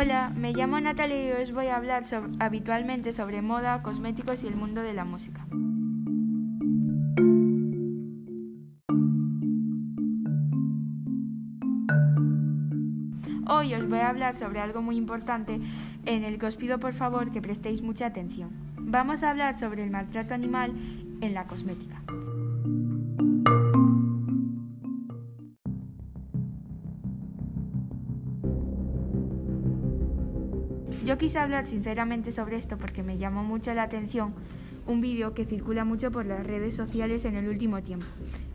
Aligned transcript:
Hola, 0.00 0.30
me 0.36 0.52
llamo 0.52 0.78
Natalia 0.78 1.40
y 1.40 1.42
os 1.42 1.50
voy 1.50 1.66
a 1.66 1.76
hablar 1.76 2.04
habitualmente 2.38 3.12
sobre 3.12 3.42
moda, 3.42 3.82
cosméticos 3.82 4.44
y 4.44 4.46
el 4.46 4.54
mundo 4.54 4.80
de 4.80 4.92
la 4.92 5.04
música. 5.04 5.44
Hoy 13.48 13.74
os 13.74 13.88
voy 13.88 13.98
a 13.98 14.10
hablar 14.10 14.36
sobre 14.36 14.60
algo 14.60 14.82
muy 14.82 14.94
importante 14.94 15.58
en 16.06 16.22
el 16.22 16.38
que 16.38 16.46
os 16.46 16.54
pido 16.54 16.78
por 16.78 16.92
favor 16.92 17.32
que 17.32 17.42
prestéis 17.42 17.82
mucha 17.82 18.06
atención. 18.06 18.50
Vamos 18.76 19.24
a 19.24 19.30
hablar 19.30 19.58
sobre 19.58 19.82
el 19.82 19.90
maltrato 19.90 20.32
animal 20.32 20.74
en 21.20 21.34
la 21.34 21.48
cosmética. 21.48 22.02
Yo 31.08 31.16
quise 31.16 31.38
hablar 31.38 31.66
sinceramente 31.66 32.32
sobre 32.32 32.58
esto 32.58 32.76
porque 32.76 33.02
me 33.02 33.16
llamó 33.16 33.42
mucho 33.42 33.72
la 33.72 33.84
atención 33.84 34.34
un 34.86 35.00
vídeo 35.00 35.32
que 35.32 35.46
circula 35.46 35.86
mucho 35.86 36.10
por 36.10 36.26
las 36.26 36.46
redes 36.46 36.76
sociales 36.76 37.24
en 37.24 37.34
el 37.34 37.48
último 37.48 37.82
tiempo. 37.82 38.04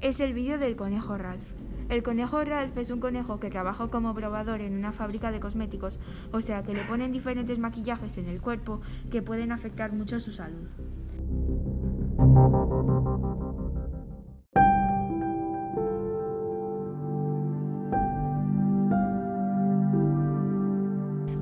Es 0.00 0.18
el 0.18 0.32
vídeo 0.32 0.58
del 0.58 0.74
conejo 0.74 1.16
Ralph. 1.16 1.44
El 1.88 2.02
conejo 2.02 2.42
Ralph 2.42 2.76
es 2.76 2.90
un 2.90 2.98
conejo 2.98 3.38
que 3.38 3.50
trabaja 3.50 3.86
como 3.86 4.14
probador 4.14 4.62
en 4.62 4.76
una 4.76 4.90
fábrica 4.90 5.30
de 5.30 5.38
cosméticos, 5.38 6.00
o 6.32 6.40
sea 6.40 6.64
que 6.64 6.74
le 6.74 6.82
ponen 6.82 7.12
diferentes 7.12 7.60
maquillajes 7.60 8.18
en 8.18 8.26
el 8.26 8.40
cuerpo 8.40 8.80
que 9.12 9.22
pueden 9.22 9.52
afectar 9.52 9.92
mucho 9.92 10.18
su 10.18 10.32
salud. 10.32 10.66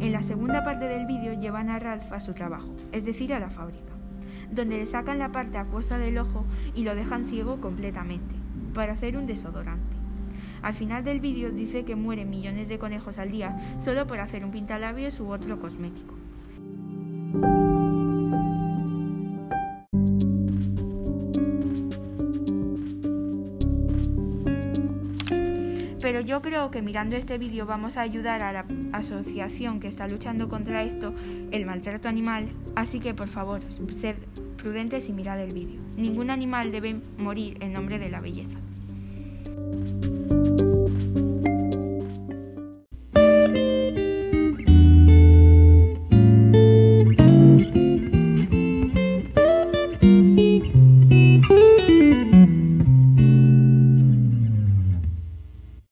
En 0.01 0.13
la 0.13 0.23
segunda 0.23 0.63
parte 0.63 0.87
del 0.87 1.07
vídeo 1.07 1.33
llevan 1.33 1.69
a 1.69 1.81
Ralph 1.81 2.13
a 2.13 2.21
su 2.21 2.33
trabajo, 2.33 2.73
es 2.93 3.05
decir, 3.05 3.35
a 3.35 3.41
la 3.41 3.51
fábrica, 3.51 3.93
donde 4.49 4.79
le 4.79 4.87
sacan 4.87 5.19
la 5.19 5.33
parte 5.33 5.59
acuosa 5.59 5.99
del 5.99 6.19
ojo 6.19 6.45
y 6.73 6.85
lo 6.85 6.95
dejan 6.95 7.27
ciego 7.29 7.61
completamente, 7.61 8.37
para 8.75 8.93
hacer 8.93 9.17
un 9.17 9.27
desodorante. 9.27 9.97
Al 10.63 10.75
final 10.75 11.03
del 11.03 11.19
vídeo 11.19 11.51
dice 11.51 11.85
que 11.85 11.97
mueren 11.97 12.31
millones 12.31 12.69
de 12.69 12.79
conejos 12.79 13.19
al 13.19 13.33
día 13.33 13.59
solo 13.85 14.07
por 14.07 14.21
hacer 14.21 14.45
un 14.45 14.53
pintalabios 14.53 15.19
u 15.19 15.33
otro 15.33 15.61
cosmético. 15.61 16.15
Pero 26.09 26.23
yo 26.23 26.41
creo 26.41 26.71
que 26.71 26.81
mirando 26.81 27.17
este 27.17 27.37
vídeo 27.37 27.67
vamos 27.67 27.99
a 27.99 28.01
ayudar 28.01 28.43
a 28.43 28.51
la 28.51 28.65
asociación 28.93 29.79
que 29.79 29.89
está 29.89 30.09
luchando 30.09 30.49
contra 30.49 30.83
esto, 30.83 31.13
el 31.51 31.67
maltrato 31.67 32.09
animal, 32.09 32.49
así 32.77 32.99
que 32.99 33.13
por 33.13 33.29
favor, 33.29 33.61
sed 33.95 34.17
prudentes 34.57 35.07
y 35.07 35.13
mirad 35.13 35.39
el 35.39 35.53
vídeo. 35.53 35.83
Ningún 35.99 36.31
animal 36.31 36.73
debe 36.73 36.97
morir 37.19 37.59
en 37.61 37.75
nombre 37.75 37.99
de 37.99 38.09
la 38.09 38.23
belleza. 38.23 38.59